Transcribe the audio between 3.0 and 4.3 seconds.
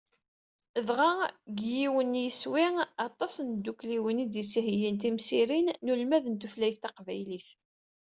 aṭas n tdukkliwin i